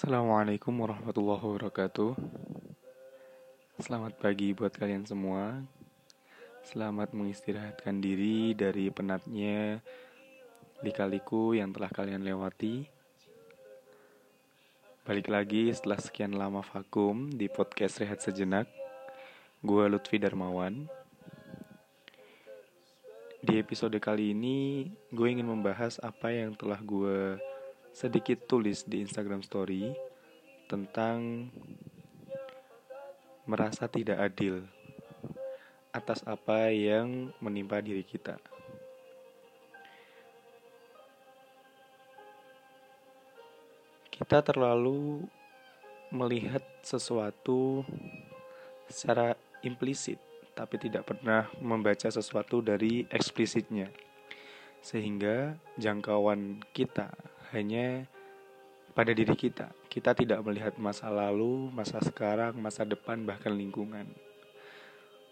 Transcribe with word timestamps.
Assalamualaikum 0.00 0.80
warahmatullahi 0.80 1.44
wabarakatuh. 1.44 2.16
Selamat 3.84 4.16
pagi 4.16 4.56
buat 4.56 4.72
kalian 4.72 5.04
semua. 5.04 5.60
Selamat 6.64 7.12
mengistirahatkan 7.12 8.00
diri 8.00 8.56
dari 8.56 8.88
penatnya 8.88 9.84
lika-liku 10.80 11.52
yang 11.52 11.76
telah 11.76 11.92
kalian 11.92 12.24
lewati. 12.24 12.88
Balik 15.04 15.28
lagi 15.28 15.68
setelah 15.68 16.00
sekian 16.00 16.32
lama 16.32 16.64
vakum 16.64 17.28
di 17.28 17.52
podcast 17.52 18.00
Rehat 18.00 18.24
Sejenak. 18.24 18.72
Gue 19.60 19.84
Lutfi 19.84 20.16
Darmawan. 20.16 20.88
Di 23.44 23.60
episode 23.60 24.00
kali 24.00 24.32
ini, 24.32 24.88
gue 25.12 25.28
ingin 25.28 25.44
membahas 25.44 26.00
apa 26.00 26.32
yang 26.32 26.56
telah 26.56 26.80
gue 26.80 27.36
sedikit 27.90 28.46
tulis 28.46 28.86
di 28.86 29.02
Instagram 29.02 29.42
Story 29.42 29.90
tentang 30.70 31.50
merasa 33.50 33.90
tidak 33.90 34.22
adil 34.30 34.62
atas 35.90 36.22
apa 36.22 36.70
yang 36.70 37.34
menimpa 37.42 37.82
diri 37.82 38.06
kita. 38.06 38.38
Kita 44.14 44.38
terlalu 44.46 45.26
melihat 46.14 46.62
sesuatu 46.84 47.82
secara 48.86 49.34
implisit, 49.66 50.22
tapi 50.54 50.78
tidak 50.78 51.10
pernah 51.10 51.50
membaca 51.58 52.06
sesuatu 52.06 52.62
dari 52.62 53.08
eksplisitnya, 53.10 53.90
sehingga 54.84 55.58
jangkauan 55.80 56.62
kita 56.70 57.10
hanya 57.50 58.06
pada 58.92 59.14
diri 59.14 59.34
kita. 59.34 59.70
Kita 59.86 60.14
tidak 60.14 60.42
melihat 60.42 60.74
masa 60.76 61.08
lalu, 61.10 61.70
masa 61.70 62.02
sekarang, 62.02 62.58
masa 62.58 62.82
depan, 62.82 63.22
bahkan 63.22 63.54
lingkungan. 63.54 64.06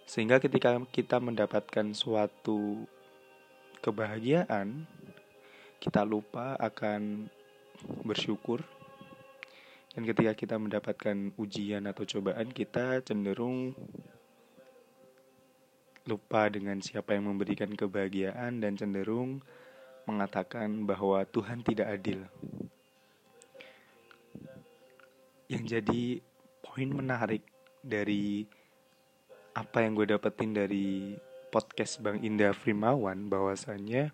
Sehingga 0.08 0.41
ketika 0.41 0.80
kita 0.88 1.20
mendapatkan 1.20 1.92
suatu 1.92 2.88
kebahagiaan, 3.84 4.88
kita 5.78 6.02
lupa 6.02 6.56
akan 6.58 7.28
bersyukur. 8.02 8.64
Dan 9.94 10.06
ketika 10.06 10.32
kita 10.34 10.56
mendapatkan 10.56 11.34
ujian 11.36 11.84
atau 11.91 12.06
cobaan, 12.06 12.55
kita 12.55 13.03
cenderung 13.03 13.75
lupa 16.08 16.48
dengan 16.48 16.80
siapa 16.80 17.12
yang 17.12 17.28
memberikan 17.28 17.69
kebahagiaan 17.69 18.64
dan 18.64 18.80
cenderung 18.80 19.44
mengatakan 20.08 20.88
bahwa 20.88 21.20
Tuhan 21.28 21.60
tidak 21.60 22.00
adil. 22.00 22.24
Yang 25.52 25.64
jadi 25.76 26.02
poin 26.64 26.88
menarik 26.88 27.44
dari 27.84 28.48
apa 29.52 29.84
yang 29.84 29.92
gue 29.92 30.08
dapetin 30.16 30.56
dari 30.56 31.12
podcast 31.52 32.00
Bang 32.00 32.24
Indah 32.24 32.56
Frimawan 32.56 33.28
bahwasannya 33.28 34.12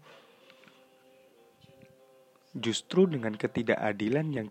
justru 2.54 3.06
dengan 3.10 3.34
ketidakadilan 3.34 4.26
yang 4.30 4.48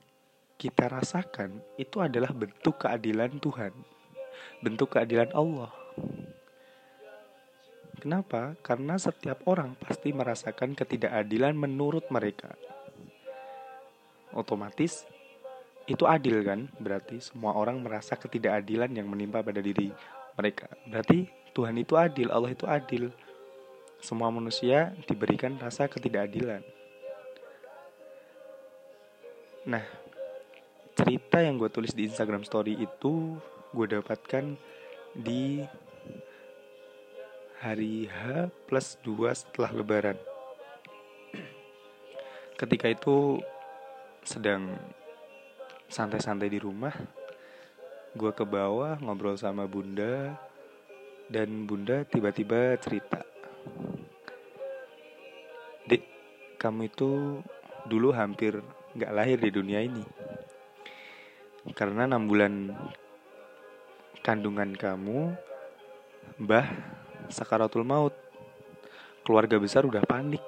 kita 0.59 0.91
rasakan 0.91 1.59
itu 1.75 1.99
adalah 1.99 2.31
bentuk 2.31 2.83
keadilan 2.83 3.35
Tuhan, 3.39 3.75
bentuk 4.63 4.95
keadilan 4.95 5.31
Allah. 5.35 5.82
Kenapa? 8.03 8.59
Karena 8.59 8.99
setiap 8.99 9.47
orang 9.47 9.79
pasti 9.79 10.11
merasakan 10.11 10.75
ketidakadilan 10.75 11.55
menurut 11.55 12.03
mereka. 12.11 12.51
Otomatis 14.35 15.07
itu 15.87 16.03
adil 16.03 16.43
kan? 16.43 16.67
Berarti 16.83 17.23
semua 17.23 17.55
orang 17.55 17.79
merasa 17.79 18.19
ketidakadilan 18.19 18.91
yang 18.91 19.07
menimpa 19.07 19.39
pada 19.39 19.63
diri 19.63 19.87
mereka. 20.35 20.67
Berarti 20.83 21.31
Tuhan 21.55 21.79
itu 21.79 21.95
adil, 21.95 22.27
Allah 22.27 22.51
itu 22.51 22.67
adil. 22.67 23.07
Semua 24.03 24.27
manusia 24.35 24.91
diberikan 25.07 25.55
rasa 25.55 25.87
ketidakadilan. 25.87 26.59
Nah, 29.63 29.87
cerita 30.91 31.39
yang 31.39 31.55
gue 31.55 31.71
tulis 31.71 31.95
di 31.95 32.11
Instagram 32.11 32.43
Story 32.43 32.83
itu 32.83 33.39
gue 33.71 33.87
dapatkan 33.87 34.59
di 35.15 35.63
hari 37.63 38.11
H 38.11 38.51
plus 38.67 38.99
2 39.07 39.31
setelah 39.31 39.71
lebaran. 39.71 40.19
Ketika 42.59 42.91
itu 42.91 43.39
sedang 44.19 44.75
santai-santai 45.87 46.51
di 46.51 46.59
rumah, 46.59 46.91
gue 48.19 48.31
ke 48.35 48.43
bawah 48.43 48.99
ngobrol 48.99 49.39
sama 49.39 49.63
bunda, 49.63 50.35
dan 51.31 51.63
bunda 51.63 52.03
tiba-tiba 52.03 52.75
cerita. 52.83 53.23
Dek, 55.87 56.03
kamu 56.59 56.91
itu 56.91 57.39
dulu 57.87 58.11
hampir 58.11 58.59
gak 58.91 59.15
lahir 59.15 59.39
di 59.39 59.47
dunia 59.55 59.79
ini. 59.79 60.03
Karena 61.71 62.11
enam 62.11 62.27
bulan 62.27 62.75
kandungan 64.19 64.75
kamu, 64.75 65.31
Mbah 66.43 66.92
sakaratul 67.33 67.81
maut. 67.81 68.13
Keluarga 69.25 69.57
besar 69.57 69.83
udah 69.83 70.05
panik. 70.05 70.41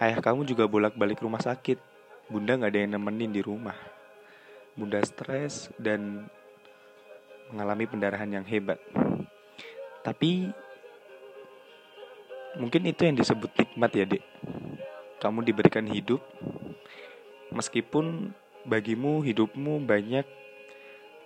Ayah 0.00 0.18
kamu 0.24 0.48
juga 0.48 0.64
bolak-balik 0.64 1.20
rumah 1.20 1.40
sakit. 1.40 1.78
Bunda 2.26 2.58
gak 2.58 2.72
ada 2.74 2.80
yang 2.82 2.98
nemenin 2.98 3.30
di 3.30 3.44
rumah. 3.44 3.76
Bunda 4.74 5.00
stres 5.04 5.70
dan 5.78 6.26
mengalami 7.52 7.86
pendarahan 7.86 8.28
yang 8.28 8.46
hebat. 8.48 8.80
Tapi 10.02 10.50
mungkin 12.58 12.82
itu 12.88 13.04
yang 13.06 13.16
disebut 13.16 13.52
nikmat 13.56 13.90
ya 13.94 14.04
dek. 14.08 14.24
Kamu 15.20 15.44
diberikan 15.44 15.86
hidup 15.88 16.20
meskipun 17.54 18.36
bagimu 18.66 19.22
hidupmu 19.24 19.80
banyak 19.86 20.26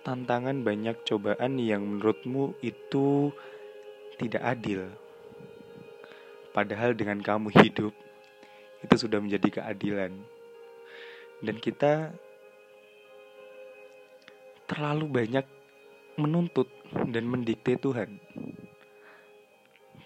tantangan 0.01 0.65
banyak 0.65 0.97
cobaan 1.05 1.61
yang 1.61 1.85
menurutmu 1.85 2.57
itu 2.63 3.35
tidak 4.21 4.43
adil. 4.45 4.85
Padahal 6.53 6.93
dengan 6.93 7.17
kamu 7.25 7.49
hidup 7.57 7.89
itu 8.85 8.95
sudah 8.95 9.17
menjadi 9.17 9.61
keadilan. 9.61 10.13
Dan 11.41 11.57
kita 11.57 12.13
terlalu 14.69 15.09
banyak 15.09 15.45
menuntut 16.21 16.69
dan 17.09 17.25
mendikte 17.25 17.81
Tuhan. 17.81 18.21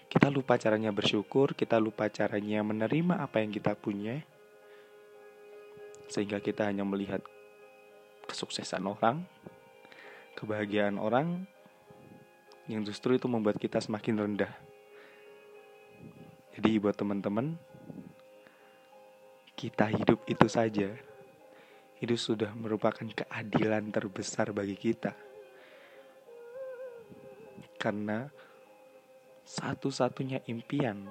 Kita 0.08 0.32
lupa 0.32 0.56
caranya 0.56 0.96
bersyukur, 0.96 1.52
kita 1.52 1.76
lupa 1.76 2.08
caranya 2.08 2.64
menerima 2.64 3.20
apa 3.20 3.44
yang 3.44 3.52
kita 3.52 3.76
punya. 3.76 4.24
Sehingga 6.08 6.40
kita 6.40 6.64
hanya 6.64 6.88
melihat 6.88 7.20
kesuksesan 8.30 8.86
orang, 8.86 9.28
kebahagiaan 10.38 10.96
orang, 10.96 11.44
yang 12.66 12.82
justru 12.82 13.14
itu 13.14 13.30
membuat 13.30 13.58
kita 13.62 13.78
semakin 13.78 14.26
rendah. 14.26 14.52
Jadi 16.58 16.82
buat 16.82 16.96
teman-teman, 16.98 17.54
kita 19.54 19.86
hidup 19.92 20.24
itu 20.26 20.46
saja. 20.50 20.90
Itu 21.96 22.16
sudah 22.18 22.52
merupakan 22.52 23.06
keadilan 23.06 23.88
terbesar 23.94 24.50
bagi 24.50 24.76
kita. 24.76 25.14
Karena 27.78 28.26
satu-satunya 29.46 30.42
impian 30.50 31.06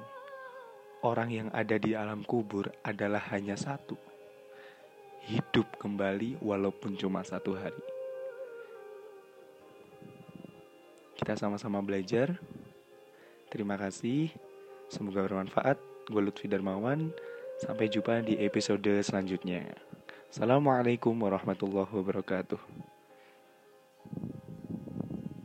orang 1.07 1.29
yang 1.31 1.49
ada 1.55 1.79
di 1.79 1.95
alam 1.95 2.25
kubur 2.27 2.67
adalah 2.83 3.21
hanya 3.31 3.55
satu. 3.55 3.95
Hidup 5.25 5.79
kembali 5.79 6.41
walaupun 6.43 6.99
cuma 6.99 7.23
satu 7.23 7.55
hari. 7.57 7.94
Kita 11.25 11.41
sama-sama 11.41 11.81
belajar. 11.81 12.37
Terima 13.49 13.81
kasih. 13.81 14.29
Semoga 14.93 15.25
bermanfaat. 15.25 15.81
Gue 16.05 16.21
Lutfi 16.21 16.45
Darmawan. 16.45 17.09
Sampai 17.57 17.89
jumpa 17.89 18.21
di 18.21 18.37
episode 18.45 19.01
selanjutnya. 19.01 19.73
Assalamualaikum 20.29 21.17
warahmatullahi 21.17 21.89
wabarakatuh. 21.89 22.93